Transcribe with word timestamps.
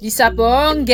Lisabongue. 0.00 0.92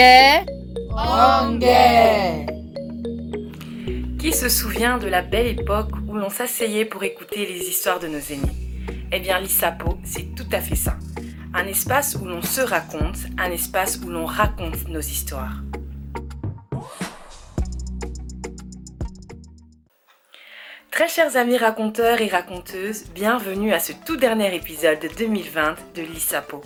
Qui 4.19 4.33
se 4.33 4.49
souvient 4.49 4.99
de 4.99 5.09
la 5.09 5.23
belle 5.23 5.47
époque 5.47 5.91
où 6.07 6.15
l'on 6.15 6.29
s'asseyait 6.29 6.85
pour 6.85 7.03
écouter 7.03 7.47
les 7.47 7.69
histoires 7.69 7.99
de 7.99 8.07
nos 8.07 8.19
aînés? 8.19 8.53
Eh 9.11 9.19
bien, 9.21 9.41
l'ISAPO, 9.41 9.99
c'est 10.05 10.35
tout 10.35 10.47
à 10.53 10.61
fait 10.61 10.77
ça. 10.77 10.97
Un 11.55 11.67
espace 11.67 12.17
où 12.21 12.27
l'on 12.27 12.43
se 12.43 12.61
raconte, 12.61 13.19
un 13.39 13.51
espace 13.51 13.99
où 14.05 14.11
l'on 14.11 14.27
raconte 14.27 14.89
nos 14.89 15.01
histoires. 15.01 15.63
Très 20.99 21.09
chers 21.09 21.37
amis 21.37 21.57
raconteurs 21.57 22.21
et 22.21 22.27
raconteuses, 22.27 23.05
bienvenue 23.15 23.73
à 23.73 23.79
ce 23.79 23.93
tout 24.05 24.17
dernier 24.17 24.53
épisode 24.53 24.99
de 24.99 25.07
2020 25.07 25.77
de 25.95 26.03
l'ISAPO. 26.03 26.61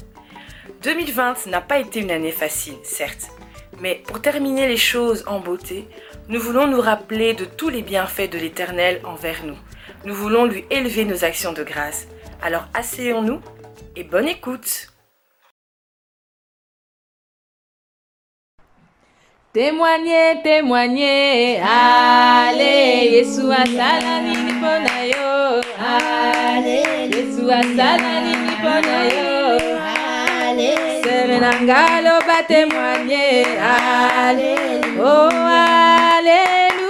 2020 0.83 1.49
n'a 1.49 1.61
pas 1.61 1.79
été 1.79 2.01
une 2.01 2.11
année 2.11 2.33
facile, 2.33 2.79
certes, 2.83 3.29
mais 3.83 4.03
pour 4.07 4.23
terminer 4.23 4.69
les 4.69 4.79
choses 4.79 5.23
en 5.27 5.39
beauté, 5.39 5.87
nous 6.31 6.41
voulons 6.41 6.67
nous 6.67 6.81
rappeler 6.81 7.35
de 7.35 7.45
tous 7.45 7.69
les 7.69 7.83
bienfaits 7.83 8.31
de 8.33 8.39
l'Éternel 8.39 9.03
envers 9.05 9.45
nous. 9.45 9.59
Nous 10.07 10.15
voulons 10.15 10.47
lui 10.47 10.65
élever 10.71 11.05
nos 11.05 11.25
actions 11.27 11.53
de 11.53 11.63
grâce. 11.63 12.09
Alors 12.41 12.65
asseyons-nous 12.73 13.43
et 13.97 14.03
bonne 14.03 14.29
écoute. 14.29 14.92
Témoignez, 19.53 20.41
témoignez, 20.43 21.61
allez, 21.61 23.11
Yesu 23.13 23.53
asala 23.53 24.21
nini 24.25 24.53
mpona 24.53 25.05
yo, 25.13 25.61
allez, 25.77 27.13
Yesu 27.15 27.53
asala 27.53 28.13
nini 28.25 28.49
mpona 28.57 28.97
yo, 29.13 29.33
ngai 31.65 32.01
allez, 34.25 34.99
oh 34.99 35.29
alléluia, 35.29 36.82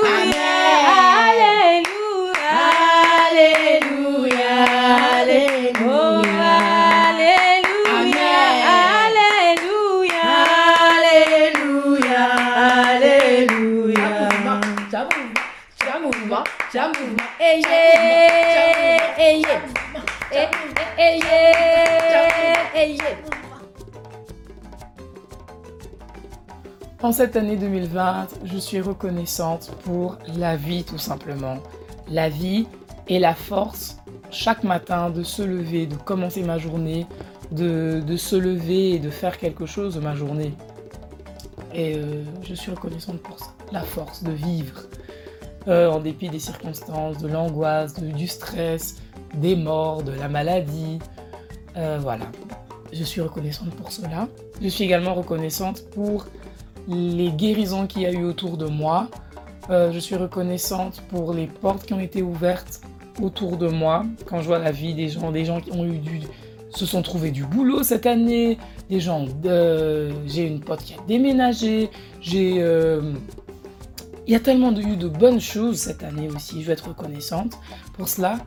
En 27.02 27.10
cette 27.10 27.36
année 27.36 27.56
2020, 27.56 28.28
je 28.44 28.58
suis 28.58 28.80
reconnaissante 28.80 29.70
pour 29.84 30.18
la 30.36 30.56
vie 30.56 30.84
tout 30.84 30.98
simplement. 30.98 31.58
La 32.08 32.28
vie 32.28 32.66
et 33.08 33.18
la 33.18 33.34
force 33.34 33.98
chaque 34.30 34.64
matin 34.64 35.10
de 35.10 35.22
se 35.22 35.42
lever, 35.42 35.86
de 35.86 35.96
commencer 35.96 36.42
ma 36.42 36.58
journée, 36.58 37.06
de, 37.50 38.16
se 38.16 38.36
lever 38.36 38.92
et 38.92 38.98
de 38.98 39.10
faire 39.10 39.38
quelque 39.38 39.66
chose 39.66 39.96
de 39.96 40.00
ma 40.00 40.14
journée. 40.14 40.54
Et 41.74 41.96
euh, 41.96 42.22
je 42.42 42.54
suis 42.54 42.70
reconnaissante 42.70 43.20
pour 43.20 43.38
ça. 43.38 43.52
La 43.72 43.82
force 43.82 44.22
de 44.22 44.32
vivre 44.32 44.82
euh, 45.68 45.90
en 45.90 46.00
dépit 46.00 46.28
des 46.28 46.38
circonstances, 46.38 47.18
de 47.18 47.28
l'angoisse, 47.28 47.94
du 47.98 48.26
stress, 48.26 49.02
des 49.34 49.56
morts, 49.56 50.02
de 50.02 50.12
la 50.12 50.28
maladie. 50.28 50.98
Euh, 51.76 51.98
voilà. 52.00 52.26
Je 52.92 53.04
suis 53.04 53.20
reconnaissante 53.20 53.70
pour 53.70 53.90
cela. 53.90 54.28
Je 54.60 54.68
suis 54.68 54.84
également 54.84 55.14
reconnaissante 55.14 55.84
pour 55.92 56.26
les 56.88 57.30
guérisons 57.30 57.86
qu'il 57.86 58.02
y 58.02 58.06
a 58.06 58.12
eu 58.12 58.24
autour 58.24 58.56
de 58.56 58.66
moi. 58.66 59.08
Euh, 59.70 59.92
je 59.92 59.98
suis 59.98 60.16
reconnaissante 60.16 61.02
pour 61.08 61.32
les 61.32 61.46
portes 61.46 61.86
qui 61.86 61.94
ont 61.94 62.00
été 62.00 62.22
ouvertes 62.22 62.80
autour 63.20 63.56
de 63.56 63.68
moi. 63.68 64.04
Quand 64.26 64.40
je 64.40 64.46
vois 64.46 64.58
la 64.58 64.72
vie 64.72 64.94
des 64.94 65.08
gens, 65.08 65.30
des 65.30 65.44
gens 65.44 65.60
qui 65.60 65.72
ont 65.72 65.84
eu 65.84 65.98
du, 65.98 66.20
se 66.70 66.84
sont 66.84 67.02
trouvés 67.02 67.30
du 67.30 67.44
boulot 67.44 67.82
cette 67.82 68.06
année, 68.06 68.58
des 68.90 69.00
gens, 69.00 69.26
euh, 69.44 70.12
j'ai 70.26 70.46
une 70.46 70.60
pote 70.60 70.82
qui 70.82 70.94
a 70.94 70.96
déménagé, 71.06 71.90
j'ai, 72.20 72.56
euh, 72.58 73.12
il 74.26 74.32
y 74.32 74.36
a 74.36 74.40
tellement 74.40 74.72
eu 74.72 74.96
de 74.96 75.08
bonnes 75.08 75.40
choses 75.40 75.78
cette 75.78 76.02
année 76.02 76.28
aussi. 76.28 76.62
Je 76.62 76.66
veux 76.66 76.72
être 76.72 76.88
reconnaissante 76.88 77.58
pour 77.94 78.08
cela. 78.08 78.38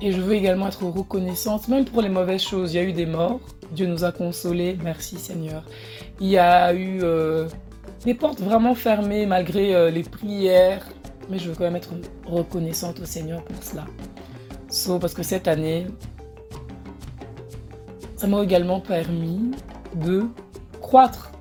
Et 0.00 0.12
je 0.12 0.20
veux 0.20 0.34
également 0.34 0.68
être 0.68 0.84
reconnaissante, 0.84 1.68
même 1.68 1.84
pour 1.84 2.02
les 2.02 2.08
mauvaises 2.08 2.42
choses. 2.42 2.72
Il 2.72 2.76
y 2.76 2.80
a 2.80 2.84
eu 2.84 2.92
des 2.92 3.06
morts. 3.06 3.40
Dieu 3.72 3.86
nous 3.86 4.04
a 4.04 4.12
consolés. 4.12 4.78
Merci 4.82 5.18
Seigneur. 5.18 5.64
Il 6.20 6.28
y 6.28 6.38
a 6.38 6.72
eu 6.72 7.00
euh, 7.02 7.48
des 8.04 8.14
portes 8.14 8.40
vraiment 8.40 8.74
fermées 8.74 9.26
malgré 9.26 9.74
euh, 9.74 9.90
les 9.90 10.02
prières. 10.02 10.86
Mais 11.28 11.38
je 11.38 11.48
veux 11.48 11.54
quand 11.54 11.64
même 11.64 11.76
être 11.76 11.90
reconnaissante 12.26 13.00
au 13.00 13.04
Seigneur 13.04 13.42
pour 13.42 13.62
cela. 13.62 13.84
So, 14.70 14.98
parce 14.98 15.14
que 15.14 15.22
cette 15.22 15.48
année, 15.48 15.86
ça 18.16 18.26
m'a 18.26 18.42
également 18.42 18.80
permis 18.80 19.50
de 19.94 20.26
croître. 20.80 21.32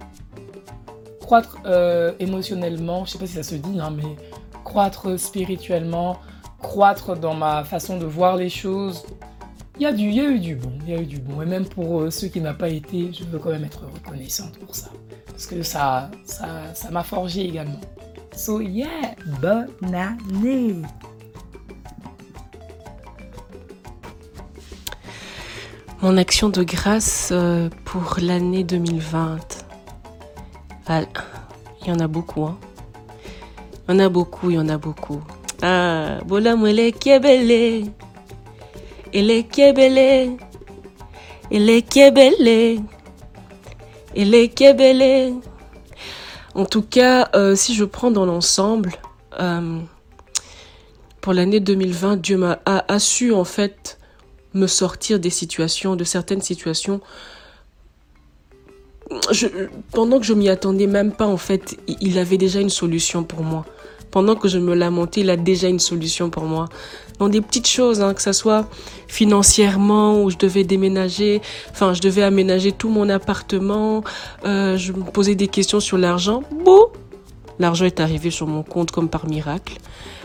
Croître 1.21 1.57
euh, 1.65 2.13
émotionnellement, 2.19 3.05
je 3.05 3.11
sais 3.11 3.17
pas 3.17 3.27
si 3.27 3.33
ça 3.33 3.43
se 3.43 3.55
dit, 3.55 3.79
hein, 3.79 3.93
mais 3.95 4.15
croître 4.63 5.19
spirituellement, 5.19 6.17
croître 6.61 7.15
dans 7.15 7.33
ma 7.33 7.63
façon 7.63 7.97
de 7.97 8.05
voir 8.05 8.35
les 8.35 8.49
choses. 8.49 9.05
Il 9.79 9.83
y, 9.83 9.85
a 9.85 9.93
du, 9.93 10.05
il 10.05 10.15
y 10.15 10.21
a 10.21 10.29
eu 10.29 10.39
du 10.39 10.55
bon, 10.55 10.71
il 10.87 10.89
y 10.89 10.97
a 10.97 11.01
eu 11.01 11.05
du 11.05 11.19
bon. 11.19 11.41
Et 11.41 11.45
même 11.45 11.65
pour 11.65 12.01
euh, 12.01 12.09
ceux 12.09 12.29
qui 12.29 12.41
n'ont 12.41 12.55
pas 12.55 12.69
été, 12.69 13.11
je 13.13 13.23
veux 13.25 13.37
quand 13.37 13.51
même 13.51 13.63
être 13.63 13.83
reconnaissante 13.93 14.57
pour 14.57 14.73
ça. 14.73 14.89
Parce 15.27 15.45
que 15.45 15.61
ça 15.61 16.09
ça 16.25 16.47
ça 16.73 16.89
m'a 16.89 17.03
forgé 17.03 17.45
également. 17.45 17.79
So 18.35 18.59
yeah, 18.59 19.15
bonne 19.39 19.69
année 19.93 20.81
Mon 26.01 26.15
action 26.17 26.49
de 26.49 26.61
grâce 26.61 27.29
euh, 27.31 27.69
pour 27.83 28.17
l'année 28.21 28.63
2020. 28.63 29.39
Ah, 30.85 31.01
Il 31.81 31.87
y 31.87 31.91
en 31.91 31.99
a 31.99 32.07
beaucoup, 32.07 32.45
hein. 32.45 32.57
Il 33.87 33.95
y 33.95 33.97
en 33.97 33.99
a 33.99 34.09
beaucoup, 34.09 34.51
il 34.51 34.57
y 34.57 34.59
en 34.59 34.69
a 34.69 34.77
beaucoup. 34.77 35.21
Ah, 35.61 36.19
bola 36.25 36.55
mwele 36.55 36.91
kiebele. 36.91 37.85
Ele 39.11 39.43
kiebele. 39.43 40.37
Ele 41.51 41.81
kiebele. 41.81 42.79
Ele 44.15 44.47
kiebele. 44.47 45.33
En 46.53 46.65
tout 46.65 46.81
cas, 46.81 47.29
euh, 47.35 47.55
si 47.55 47.73
je 47.73 47.85
prends 47.85 48.11
dans 48.11 48.25
l'ensemble, 48.25 48.93
euh, 49.39 49.79
pour 51.21 51.33
l'année 51.33 51.59
2020, 51.59 52.17
Dieu 52.17 52.37
m'a 52.37 52.59
a, 52.65 52.99
su 52.99 53.33
en 53.33 53.43
fait 53.43 53.99
me 54.53 54.67
sortir 54.67 55.19
des 55.19 55.29
situations, 55.29 55.95
de 55.95 56.03
certaines 56.03 56.41
situations. 56.41 57.01
Pendant 59.91 60.19
que 60.19 60.25
je 60.25 60.33
m'y 60.33 60.49
attendais 60.49 60.87
même 60.87 61.11
pas, 61.11 61.27
en 61.27 61.37
fait, 61.37 61.77
il 61.87 62.17
avait 62.17 62.37
déjà 62.37 62.59
une 62.59 62.69
solution 62.69 63.23
pour 63.23 63.41
moi. 63.41 63.65
Pendant 64.11 64.35
que 64.35 64.47
je 64.47 64.57
me 64.57 64.73
lamentais, 64.73 65.21
il 65.21 65.29
a 65.29 65.37
déjà 65.37 65.67
une 65.67 65.79
solution 65.79 66.29
pour 66.29 66.43
moi. 66.43 66.65
Dans 67.19 67.29
des 67.29 67.41
petites 67.41 67.67
choses, 67.67 68.01
hein, 68.01 68.13
que 68.13 68.21
ça 68.21 68.33
soit 68.33 68.67
financièrement, 69.07 70.21
où 70.23 70.29
je 70.29 70.37
devais 70.37 70.63
déménager, 70.63 71.41
enfin, 71.71 71.93
je 71.93 72.01
devais 72.01 72.23
aménager 72.23 72.71
tout 72.71 72.89
mon 72.89 73.09
appartement, 73.09 74.03
euh, 74.45 74.77
je 74.77 74.93
me 74.93 75.03
posais 75.03 75.35
des 75.35 75.47
questions 75.47 75.79
sur 75.79 75.97
l'argent. 75.97 76.43
Bon, 76.63 76.87
l'argent 77.59 77.85
est 77.85 77.99
arrivé 77.99 78.29
sur 78.29 78.47
mon 78.47 78.63
compte 78.63 78.91
comme 78.91 79.09
par 79.09 79.27
miracle. 79.27 79.77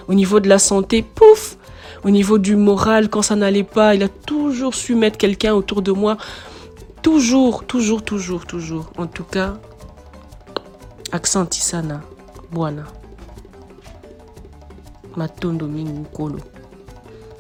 Au 0.08 0.14
niveau 0.14 0.40
de 0.40 0.48
la 0.48 0.58
santé, 0.58 1.02
pouf, 1.02 1.56
au 2.04 2.10
niveau 2.10 2.38
du 2.38 2.56
moral, 2.56 3.08
quand 3.08 3.22
ça 3.22 3.36
n'allait 3.36 3.62
pas, 3.62 3.94
il 3.94 4.02
a 4.02 4.08
toujours 4.08 4.74
su 4.74 4.94
mettre 4.94 5.18
quelqu'un 5.18 5.54
autour 5.54 5.82
de 5.82 5.92
moi. 5.92 6.16
Toujours, 7.02 7.64
toujours, 7.64 8.02
toujours, 8.02 8.46
toujours. 8.46 8.90
En 8.96 9.06
tout 9.06 9.24
cas, 9.24 9.54
accent 11.12 11.46
Tisana, 11.46 12.00
Buana. 12.52 12.84
Matondo 15.16 15.66
Mingukolo. 15.66 16.38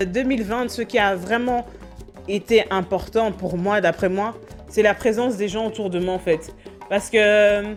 2020, 0.04 0.68
ce 0.68 0.82
qui 0.82 0.98
a 0.98 1.14
vraiment 1.14 1.66
été 2.28 2.64
important 2.70 3.32
pour 3.32 3.56
moi, 3.56 3.80
d'après 3.80 4.08
moi, 4.08 4.34
c'est 4.68 4.82
la 4.82 4.94
présence 4.94 5.36
des 5.36 5.48
gens 5.48 5.66
autour 5.66 5.90
de 5.90 5.98
moi 5.98 6.14
en 6.14 6.18
fait. 6.18 6.54
Parce 6.88 7.10
que 7.10 7.18
euh, 7.18 7.74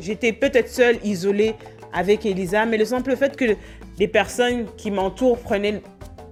j'étais 0.00 0.32
peut-être 0.32 0.68
seule, 0.68 0.98
isolée 1.04 1.54
avec 1.92 2.26
Elisa, 2.26 2.66
mais 2.66 2.78
le 2.78 2.84
simple 2.84 3.16
fait 3.16 3.36
que 3.36 3.56
les 3.98 4.08
personnes 4.08 4.66
qui 4.76 4.90
m'entourent 4.90 5.38
prenaient 5.38 5.82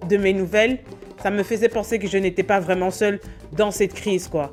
de 0.08 0.16
mes 0.16 0.32
nouvelles, 0.32 0.78
ça 1.22 1.30
me 1.30 1.42
faisait 1.42 1.68
penser 1.68 1.98
que 1.98 2.06
je 2.06 2.18
n'étais 2.18 2.42
pas 2.42 2.60
vraiment 2.60 2.90
seule 2.90 3.20
dans 3.52 3.70
cette 3.70 3.94
crise 3.94 4.28
quoi. 4.28 4.52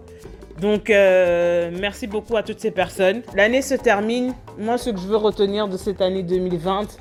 Donc 0.61 0.89
euh, 0.89 1.71
merci 1.79 2.07
beaucoup 2.07 2.37
à 2.37 2.43
toutes 2.43 2.59
ces 2.59 2.71
personnes. 2.71 3.23
L'année 3.35 3.61
se 3.61 3.73
termine. 3.73 4.33
Moi, 4.59 4.77
ce 4.77 4.91
que 4.91 4.97
je 4.97 5.07
veux 5.07 5.17
retenir 5.17 5.67
de 5.67 5.75
cette 5.75 6.01
année 6.01 6.23
2020, 6.23 6.97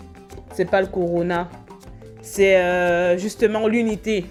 c'est 0.55 0.69
pas 0.69 0.81
le 0.81 0.87
corona, 0.87 1.49
c'est 2.23 2.57
euh, 2.57 3.19
justement 3.19 3.67
l'unité. 3.69 4.27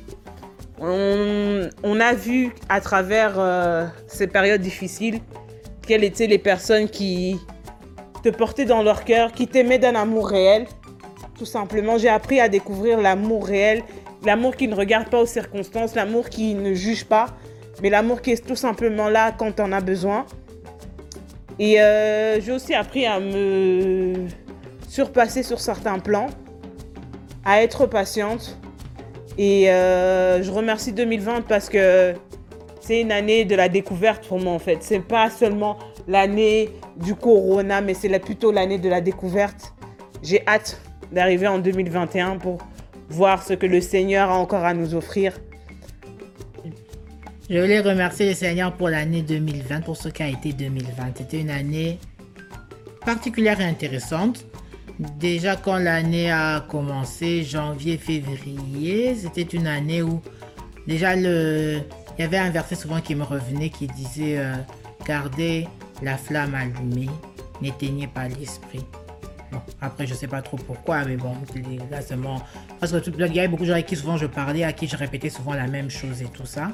On, 0.82 2.00
a 2.00 2.14
vu 2.14 2.56
à 2.70 2.80
travers 2.80 3.34
euh, 3.38 3.86
ces 4.08 4.28
périodes 4.28 4.62
difficiles 4.62 5.20
quelles 5.86 6.06
étaient 6.06 6.28
les 6.28 6.38
personnes 6.38 6.88
qui 6.88 7.38
te 8.24 8.30
portaient 8.30 8.66
dans 8.66 8.82
leur 8.82 9.04
cœur, 9.04 9.34
qui 9.34 9.48
t'aimaient 9.48 9.80
d'un 9.80 9.96
amour 9.96 10.30
réel. 10.30 10.68
Tout 11.38 11.46
simplement, 11.46 11.98
j'ai 11.98 12.10
appris 12.10 12.40
à 12.40 12.48
découvrir 12.48 13.02
l'amour 13.02 13.48
réel, 13.48 13.84
l'amour 14.26 14.56
qui 14.56 14.68
ne 14.68 14.76
regarde 14.76 15.10
pas 15.10 15.20
aux 15.20 15.26
circonstances, 15.26 15.96
l'amour 15.96 16.30
qui 16.30 16.54
ne 16.54 16.74
juge 16.74 17.06
pas, 17.06 17.28
mais 17.82 17.90
l'amour 17.90 18.22
qui 18.22 18.32
est 18.32 18.46
tout 18.46 18.56
simplement 18.56 19.10
là 19.10 19.34
quand 19.38 19.60
on 19.60 19.72
a 19.72 19.82
besoin. 19.82 20.26
Et 21.58 21.82
euh, 21.82 22.40
j'ai 22.40 22.54
aussi 22.54 22.74
appris 22.74 23.06
à 23.06 23.20
me 23.20 24.28
surpasser 24.90 25.44
sur 25.44 25.62
certains 25.62 26.00
plans, 26.00 26.28
à 27.46 27.62
être 27.62 27.86
patiente. 27.86 28.58
Et 29.38 29.72
euh, 29.72 30.44
je 30.44 30.52
remercie 30.52 30.92
2020 30.92 31.48
parce 31.48 31.70
que 31.70 32.14
c'est 32.82 33.00
une 33.00 33.12
année 33.12 33.46
de 33.46 33.56
la 33.56 33.70
découverte 33.70 34.28
pour 34.28 34.40
moi 34.40 34.52
en 34.52 34.60
fait. 34.60 34.80
C'est 34.82 35.00
pas 35.00 35.30
seulement 35.30 35.78
l'année 36.08 36.72
du 36.98 37.16
corona, 37.16 37.80
mais 37.80 37.94
c'est 37.94 38.10
plutôt 38.20 38.52
l'année 38.52 38.80
de 38.80 38.90
la 38.90 39.00
découverte. 39.00 39.74
J'ai 40.24 40.46
hâte 40.48 40.82
d'arriver 41.12 41.48
en 41.48 41.60
2021 41.60 42.38
pour 42.38 42.58
voir 43.10 43.44
ce 43.44 43.54
que 43.54 43.66
le 43.66 43.80
Seigneur 43.80 44.30
a 44.30 44.38
encore 44.38 44.66
à 44.66 44.74
nous 44.74 44.96
offrir. 44.96 45.40
Je 47.50 47.58
voulais 47.60 47.80
remercier 47.80 48.28
le 48.28 48.36
Seigneur 48.36 48.74
pour 48.74 48.90
l'année 48.90 49.22
2020, 49.22 49.82
pour 49.82 49.98
ce 49.98 50.10
qu'a 50.10 50.28
été 50.28 50.52
2020. 50.54 51.18
C'était 51.18 51.40
une 51.42 51.50
année 51.50 52.00
particulière 53.06 53.60
et 53.62 53.66
intéressante. 53.66 54.46
Déjà 55.00 55.56
quand 55.56 55.78
l'année 55.78 56.30
a 56.30 56.60
commencé, 56.60 57.44
janvier, 57.44 57.98
février, 57.98 59.16
c'était 59.16 59.44
une 59.44 59.66
année 59.66 60.02
où 60.02 60.22
déjà 60.88 61.16
le... 61.16 61.80
il 62.18 62.22
y 62.22 62.26
avait 62.26 62.38
un 62.38 62.50
verset 62.50 62.76
souvent 62.76 63.00
qui 63.00 63.16
me 63.16 63.24
revenait 63.24 63.70
qui 63.70 63.88
disait 63.88 64.38
euh, 64.38 64.56
Gardez 65.06 65.70
la 66.02 66.18
flamme 66.18 66.54
allumée, 66.54 67.10
n'éteignez 67.62 68.08
pas 68.08 68.28
l'esprit. 68.28 68.84
Bon, 69.54 69.62
après, 69.80 70.06
je 70.06 70.14
sais 70.14 70.28
pas 70.28 70.42
trop 70.42 70.58
pourquoi, 70.58 71.06
mais 71.06 71.16
bon, 71.16 71.34
là, 71.90 72.02
seulement. 72.02 72.42
Parce 72.82 72.92
que 72.92 72.98
tout, 72.98 73.14
il 73.18 73.34
y 73.34 73.40
avait 73.40 73.48
beaucoup 73.48 73.64
de 73.64 73.68
gens 73.68 73.74
avec 73.74 73.86
qui 73.86 73.96
souvent 73.96 74.18
je 74.18 74.26
parlais, 74.26 74.64
à 74.66 74.74
qui 74.74 74.88
je 74.88 74.98
répétais 74.98 75.30
souvent 75.30 75.54
la 75.54 75.68
même 75.68 75.90
chose 75.90 76.22
et 76.22 76.28
tout 76.28 76.46
ça. 76.46 76.72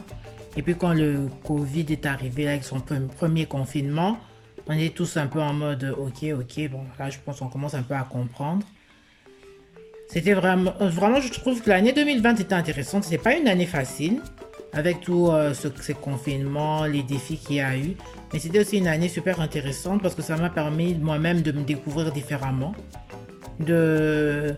Et 0.57 0.63
puis, 0.63 0.75
quand 0.75 0.93
le 0.93 1.29
Covid 1.45 1.85
est 1.89 2.05
arrivé 2.05 2.47
avec 2.47 2.63
son 2.63 2.79
premier 2.79 3.45
confinement, 3.45 4.17
on 4.67 4.73
est 4.73 4.95
tous 4.95 5.17
un 5.17 5.27
peu 5.27 5.41
en 5.41 5.53
mode 5.53 5.95
ok, 5.97 6.25
ok, 6.39 6.69
bon, 6.69 6.81
là 6.97 7.09
je 7.09 7.17
pense 7.23 7.39
qu'on 7.39 7.47
commence 7.47 7.73
un 7.73 7.83
peu 7.83 7.93
à 7.93 8.03
comprendre. 8.03 8.65
C'était 10.07 10.33
vraiment, 10.33 10.73
vraiment, 10.79 11.19
je 11.19 11.31
trouve 11.31 11.61
que 11.61 11.69
l'année 11.69 11.91
2020 11.91 12.39
était 12.39 12.53
intéressante. 12.53 13.03
C'était 13.03 13.17
pas 13.17 13.35
une 13.35 13.47
année 13.47 13.65
facile 13.65 14.21
avec 14.73 15.01
tous 15.01 15.31
euh, 15.31 15.53
ces 15.53 15.93
confinements, 15.93 16.85
les 16.85 17.01
défis 17.01 17.37
qu'il 17.37 17.55
y 17.55 17.61
a 17.61 17.77
eu. 17.77 17.95
Mais 18.31 18.39
c'était 18.39 18.59
aussi 18.59 18.77
une 18.77 18.87
année 18.87 19.07
super 19.07 19.39
intéressante 19.39 20.01
parce 20.01 20.13
que 20.13 20.21
ça 20.21 20.37
m'a 20.37 20.49
permis 20.49 20.93
moi-même 20.95 21.41
de 21.41 21.51
me 21.51 21.63
découvrir 21.63 22.11
différemment, 22.11 22.73
de 23.59 24.55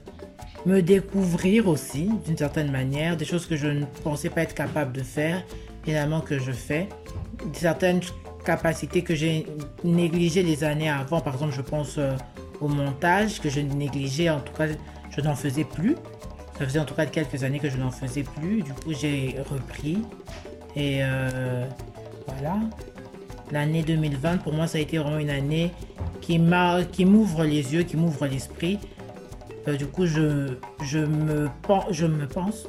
me 0.66 0.82
découvrir 0.82 1.68
aussi 1.68 2.10
d'une 2.26 2.38
certaine 2.38 2.72
manière, 2.72 3.16
des 3.16 3.26
choses 3.26 3.46
que 3.46 3.56
je 3.56 3.68
ne 3.68 3.86
pensais 4.04 4.30
pas 4.30 4.42
être 4.42 4.56
capable 4.56 4.92
de 4.92 5.04
faire, 5.04 5.44
finalement 5.84 6.20
que 6.20 6.40
je 6.40 6.52
fais, 6.52 6.90
certaines 7.54 8.02
capacités 8.48 9.02
que 9.02 9.14
j'ai 9.14 9.46
négligées 9.84 10.42
les 10.42 10.64
années 10.64 10.90
avant. 10.90 11.20
Par 11.20 11.34
exemple, 11.34 11.54
je 11.54 11.62
pense 11.62 11.98
euh, 11.98 12.16
au 12.62 12.70
montage 12.70 13.42
que 13.42 13.50
je 13.50 13.60
négligeais, 13.60 14.30
en 14.30 14.40
tout 14.40 14.54
cas, 14.54 14.68
je 15.10 15.22
n'en 15.22 15.36
faisais 15.36 15.66
plus. 15.66 15.96
Ça 16.58 16.66
faisait 16.66 16.80
en 16.80 16.86
tout 16.86 16.96
cas 16.96 17.06
quelques 17.06 17.44
années 17.44 17.60
que 17.60 17.70
je 17.70 17.76
n'en 17.76 17.92
faisais 17.92 18.24
plus. 18.24 18.64
Du 18.64 18.72
coup, 18.74 18.94
j'ai 18.94 19.36
repris. 19.52 19.98
Et 20.78 21.00
euh, 21.02 21.66
voilà. 22.26 22.56
L'année 23.52 23.84
2020, 23.84 24.38
pour 24.38 24.54
moi, 24.54 24.66
ça 24.66 24.78
a 24.78 24.82
été 24.82 24.98
vraiment 24.98 25.20
une 25.20 25.30
année 25.30 25.72
qui 26.22 26.40
m'ouvre 26.40 27.44
les 27.44 27.74
yeux, 27.74 27.84
qui 27.84 27.98
m'ouvre 27.98 28.28
l'esprit. 28.28 28.80
Euh, 29.68 29.76
du 29.76 29.88
coup, 29.88 30.06
je 30.06 30.20
me 30.20 31.50
pense, 31.64 31.86
je 31.92 32.06
me 32.06 32.26
pense. 32.28 32.66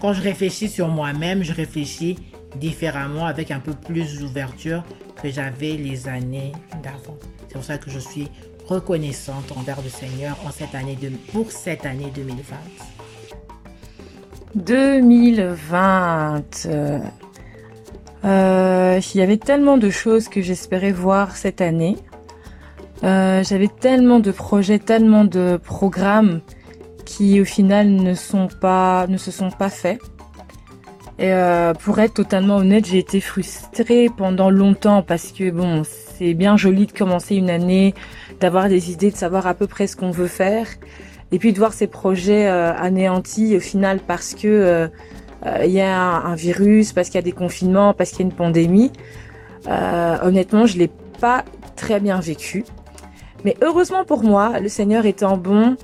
Quand 0.00 0.14
je 0.14 0.22
réfléchis 0.22 0.68
sur 0.68 0.88
moi-même, 0.88 1.42
je 1.42 1.52
réfléchis 1.52 2.16
différemment, 2.58 3.26
avec 3.26 3.50
un 3.50 3.60
peu 3.60 3.72
plus 3.72 4.18
d'ouverture 4.18 4.82
que 5.22 5.30
j'avais 5.30 5.72
les 5.72 6.08
années 6.08 6.52
d'avant. 6.82 7.16
C'est 7.48 7.54
pour 7.54 7.64
ça 7.64 7.78
que 7.78 7.90
je 7.90 7.98
suis 7.98 8.28
reconnaissante 8.66 9.52
envers 9.56 9.80
le 9.82 9.88
Seigneur 9.88 10.36
en 10.46 10.50
cette 10.50 10.74
année 10.74 10.96
de, 10.96 11.10
pour 11.32 11.52
cette 11.52 11.86
année 11.86 12.12
2020. 12.14 12.56
2020. 14.56 16.66
Euh, 18.24 19.00
il 19.14 19.18
y 19.18 19.22
avait 19.22 19.36
tellement 19.36 19.76
de 19.76 19.90
choses 19.90 20.28
que 20.28 20.42
j'espérais 20.42 20.92
voir 20.92 21.36
cette 21.36 21.60
année. 21.60 21.96
Euh, 23.04 23.44
j'avais 23.44 23.68
tellement 23.68 24.20
de 24.20 24.30
projets, 24.30 24.78
tellement 24.78 25.24
de 25.24 25.58
programmes 25.62 26.40
qui 27.04 27.40
au 27.40 27.44
final 27.44 27.88
ne 27.88 28.14
sont 28.14 28.48
pas, 28.60 29.06
ne 29.06 29.16
se 29.16 29.30
sont 29.30 29.50
pas 29.50 29.68
faits. 29.68 30.00
Et 31.18 31.32
euh, 31.32 31.72
pour 31.72 31.98
être 31.98 32.12
totalement 32.12 32.56
honnête, 32.56 32.84
j'ai 32.86 32.98
été 32.98 33.20
frustrée 33.20 34.10
pendant 34.14 34.50
longtemps 34.50 35.02
parce 35.02 35.32
que 35.32 35.50
bon, 35.50 35.82
c'est 35.84 36.34
bien 36.34 36.58
joli 36.58 36.86
de 36.86 36.92
commencer 36.92 37.36
une 37.36 37.48
année, 37.48 37.94
d'avoir 38.38 38.68
des 38.68 38.90
idées, 38.90 39.10
de 39.10 39.16
savoir 39.16 39.46
à 39.46 39.54
peu 39.54 39.66
près 39.66 39.86
ce 39.86 39.96
qu'on 39.96 40.10
veut 40.10 40.26
faire, 40.26 40.66
et 41.32 41.38
puis 41.38 41.54
de 41.54 41.58
voir 41.58 41.72
ces 41.72 41.86
projets 41.86 42.46
euh, 42.48 42.74
anéantis 42.74 43.56
au 43.56 43.60
final 43.60 44.00
parce 44.06 44.34
que 44.34 44.46
euh, 44.46 44.88
il 45.64 45.70
y 45.70 45.80
a 45.80 45.98
un, 45.98 46.34
virus, 46.34 46.92
parce 46.92 47.08
qu'il 47.08 47.16
y 47.16 47.18
a 47.18 47.22
des 47.22 47.32
confinements, 47.32 47.94
parce 47.94 48.10
qu'il 48.10 48.20
y 48.20 48.22
a 48.22 48.26
une 48.26 48.36
pandémie. 48.36 48.90
honnêtement, 49.66 50.66
je 50.66 50.76
l'ai 50.76 50.90
pas 51.20 51.44
très 51.76 52.00
bien 52.00 52.20
vécu. 52.20 52.64
Mais 53.44 53.56
heureusement 53.62 54.04
pour 54.04 54.22
moi, 54.22 54.58
le 54.60 54.68
Seigneur 54.68 55.06
étant 55.06 55.36
bon, 55.36 55.76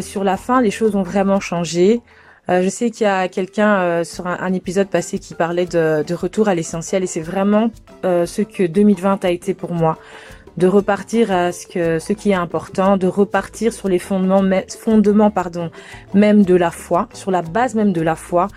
sur 0.00 0.24
la 0.24 0.36
fin, 0.36 0.62
les 0.62 0.70
choses 0.70 0.96
ont 0.96 1.02
vraiment 1.02 1.40
changé. 1.40 2.00
Euh, 2.48 2.62
je 2.62 2.68
sais 2.68 2.90
qu'il 2.90 3.04
y 3.04 3.10
a 3.10 3.28
quelqu'un 3.28 3.80
euh, 3.80 4.04
sur 4.04 4.26
un, 4.26 4.52
épisode 4.52 4.88
passé 4.88 5.18
qui 5.18 5.34
parlait 5.34 5.66
de, 5.66 6.04
de 6.06 6.14
retour 6.14 6.48
à 6.48 6.54
l'essentiel 6.54 7.02
et 7.02 7.06
c'est 7.06 7.20
vraiment 7.20 7.70
euh, 8.04 8.24
ce 8.24 8.42
que 8.42 8.64
2020 8.64 9.24
a 9.24 9.30
été 9.30 9.54
pour 9.54 9.72
moi. 9.72 9.98
De 10.56 10.66
repartir 10.66 11.32
à 11.32 11.52
ce, 11.52 11.66
que, 11.66 11.98
ce 11.98 12.14
qui 12.14 12.30
est 12.30 12.34
important, 12.34 12.96
de 12.96 13.06
repartir 13.06 13.74
sur 13.74 13.88
les 13.88 13.98
fondements, 13.98 14.42
fondements 14.78 15.30
pardon, 15.30 15.70
même 16.14 16.44
de 16.44 16.54
la 16.54 16.70
foi, 16.70 17.08
sur 17.12 17.30
la 17.30 17.42
base 17.42 17.74
même 17.74 17.92
de 17.92 18.00
la 18.00 18.16
foi, 18.16 18.48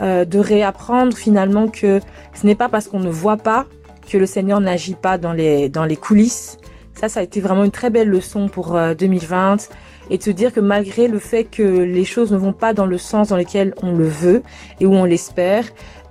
de 0.00 0.38
réapprendre 0.38 1.16
finalement 1.16 1.68
que 1.68 2.00
ce 2.34 2.44
n'est 2.44 2.56
pas 2.56 2.68
parce 2.68 2.88
qu'on 2.88 2.98
ne 2.98 3.08
voit 3.08 3.36
pas 3.36 3.66
que 4.10 4.18
le 4.18 4.26
Seigneur 4.26 4.58
n'agit 4.58 4.96
pas 4.96 5.16
dans 5.16 5.32
les, 5.32 5.68
dans 5.68 5.84
les 5.84 5.94
coulisses. 5.94 6.58
Ça, 6.94 7.08
ça 7.08 7.20
a 7.20 7.22
été 7.22 7.40
vraiment 7.40 7.64
une 7.64 7.70
très 7.70 7.90
belle 7.90 8.08
leçon 8.08 8.48
pour 8.48 8.78
2020 8.98 9.68
et 10.10 10.18
de 10.18 10.22
se 10.22 10.30
dire 10.30 10.52
que 10.52 10.60
malgré 10.60 11.08
le 11.08 11.18
fait 11.18 11.44
que 11.44 11.62
les 11.62 12.04
choses 12.04 12.32
ne 12.32 12.36
vont 12.36 12.52
pas 12.52 12.72
dans 12.72 12.86
le 12.86 12.98
sens 12.98 13.28
dans 13.28 13.36
lequel 13.36 13.74
on 13.82 13.96
le 13.96 14.06
veut 14.06 14.42
et 14.80 14.86
où 14.86 14.92
on 14.92 15.04
l'espère, 15.04 15.64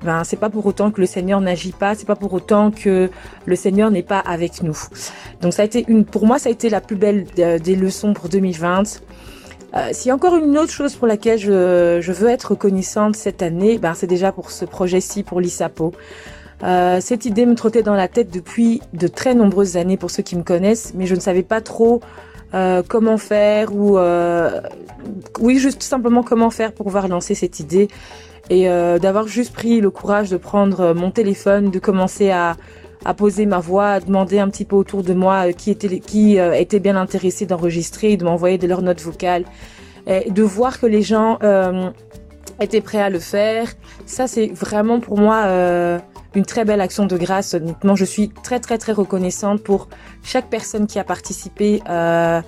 ben 0.04 0.24
c'est 0.24 0.38
pas 0.38 0.50
pour 0.50 0.66
autant 0.66 0.92
que 0.92 1.00
le 1.00 1.08
Seigneur 1.08 1.42
n'agit 1.42 1.72
pas, 1.72 1.96
c'est 1.96 2.06
pas 2.06 2.16
pour 2.16 2.34
autant 2.34 2.72
que 2.72 3.10
le 3.46 3.56
Seigneur 3.56 3.92
n'est 3.92 4.04
pas 4.04 4.20
avec 4.20 4.62
nous. 4.63 4.78
Donc 5.42 5.54
ça 5.54 5.62
a 5.62 5.66
été 5.66 5.86
une, 5.88 6.06
pour 6.06 6.25
moi 6.25 6.40
ça 6.40 6.50
a 6.50 6.52
été 6.52 6.70
la 6.70 6.82
plus 6.82 6.96
belle 6.96 7.25
des 7.36 7.75
leçons 7.75 8.13
pour 8.13 8.30
2020. 8.30 9.02
Euh, 9.75 9.90
S'il 9.92 10.10
y 10.10 10.12
a 10.12 10.16
encore 10.16 10.36
une 10.36 10.58
autre 10.58 10.72
chose 10.72 10.96
pour 10.96 11.08
laquelle 11.08 11.40
je, 11.40 12.00
je 12.02 12.12
veux 12.12 12.30
être 12.30 12.52
reconnaissante 12.52 13.16
cette 13.16 13.42
année, 13.42 13.78
ben 13.78 13.94
c'est 13.94 14.08
déjà 14.08 14.32
pour 14.32 14.52
ce 14.52 14.66
projet-ci 14.66 15.24
pour 15.24 15.40
l'ISAPO. 15.40 15.94
Euh, 16.63 17.00
cette 17.01 17.25
idée 17.25 17.46
me 17.46 17.55
trottait 17.55 17.84
dans 17.84 17.93
la 17.93 18.08
tête 18.08 18.32
depuis 18.32 18.82
de 18.93 19.08
très 19.08 19.36
nombreuses 19.36 19.75
années 19.75 19.98
pour 19.98 20.10
ceux 20.10 20.24
qui 20.24 20.36
me 20.38 20.43
connaissent, 20.43 20.93
mais 20.96 21.05
je 21.05 21.15
ne 21.15 21.20
savais 21.20 21.43
pas 21.43 21.62
trop 21.62 22.00
euh, 22.53 22.84
comment 22.88 23.17
faire 23.17 23.74
ou 23.74 23.98
euh, 23.98 24.62
oui 25.39 25.58
juste 25.58 25.82
simplement 25.82 26.22
comment 26.22 26.51
faire 26.51 26.72
pour 26.72 26.86
pouvoir 26.86 27.08
lancer 27.08 27.34
cette 27.34 27.60
idée 27.60 27.88
et 28.51 28.70
euh, 28.70 29.00
d'avoir 29.00 29.27
juste 29.27 29.53
pris 29.53 29.82
le 29.82 29.89
courage 29.89 30.29
de 30.29 30.38
prendre 30.38 30.93
mon 30.93 31.10
téléphone, 31.10 31.72
de 31.72 31.79
commencer 31.79 32.29
à, 32.29 32.55
à 33.05 33.15
poser 33.15 33.48
ma 33.48 33.60
voix, 33.60 33.88
à 33.88 34.00
demander 34.00 34.38
un 34.38 34.50
petit 34.50 34.65
peu 34.65 34.75
autour 34.75 35.01
de 35.01 35.15
moi 35.15 35.51
qui 35.51 35.72
était 35.72 36.00
qui 36.00 36.38
était 36.38 36.79
bien 36.79 36.96
intéressé 36.96 37.48
d'enregistrer, 37.48 38.17
de 38.17 38.24
m'envoyer 38.24 38.60
de 38.60 38.67
leurs 38.67 38.84
notes 38.84 39.01
vocales, 39.01 39.46
et 40.05 40.29
de 40.29 40.43
voir 40.43 40.79
que 40.79 40.86
les 40.86 41.01
gens 41.01 41.39
étaient 42.60 42.82
prêts 42.82 43.01
à 43.01 43.10
le 43.10 43.20
faire. 43.20 43.67
Ça 44.05 44.27
c'est 44.27 44.48
vraiment 44.48 45.00
pour 45.00 45.17
moi 45.17 46.00
une 46.36 46.46
très 46.46 46.66
belle 46.66 46.82
action 46.82 47.06
de 47.06 47.18
grâce. 47.18 47.54
Honnêtement, 47.54 47.96
je 47.96 48.06
suis 48.06 48.30
très 48.30 48.60
très 48.60 48.78
très 48.78 48.92
reconnaissante 48.92 49.62
pour 49.62 49.88
chaque 50.24 50.50
personne 50.50 50.88
qui 50.88 51.00
a 51.00 51.04
participé 51.04 51.82
euh, 51.90 52.42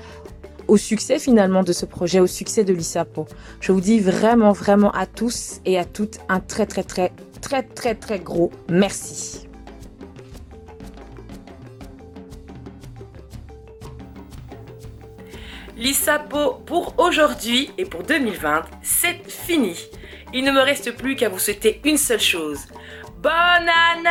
au 0.68 0.78
succès 0.78 1.20
finalement 1.20 1.64
de 1.64 1.74
ce 1.74 1.86
projet, 1.86 2.20
au 2.20 2.28
succès 2.28 2.64
de 2.64 2.74
l'ISAPO. 2.74 3.28
Je 3.60 3.72
vous 3.72 3.82
dis 3.82 4.00
vraiment 4.00 4.52
vraiment 4.52 4.92
à 4.92 5.06
tous 5.06 5.62
et 5.66 5.78
à 5.78 5.86
toutes 5.86 6.20
un 6.30 6.40
très 6.40 6.66
très 6.66 6.84
très 6.84 7.12
très 7.42 7.64
très 7.64 7.96
très 7.96 8.20
gros 8.20 8.52
merci. 8.70 9.48
L'ISAPO 15.78 16.62
pour 16.66 16.96
aujourd'hui 16.98 17.70
et 17.78 17.84
pour 17.84 18.04
2020, 18.04 18.64
c'est 18.82 19.30
fini. 19.30 19.76
Il 20.34 20.46
ne 20.46 20.52
me 20.52 20.62
reste 20.62 20.96
plus 20.96 21.18
qu'à 21.18 21.28
vous 21.28 21.38
souhaiter 21.38 21.82
une 21.84 21.98
seule 21.98 22.22
chose. 22.22 22.60
Bonne 23.26 23.68
année 23.68 24.06